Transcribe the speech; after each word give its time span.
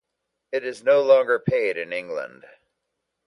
It 0.51 0.65
is 0.65 0.83
no 0.83 1.03
longer 1.03 1.37
paid 1.37 1.77
in 1.77 1.93
England. 1.93 2.47